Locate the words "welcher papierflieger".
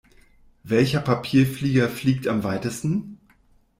0.63-1.87